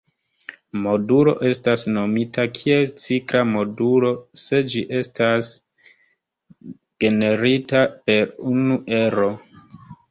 [0.85, 4.11] Modulo estas nomita kiel cikla modulo
[4.45, 5.53] se ĝi estas
[7.07, 9.33] generita per unu ero.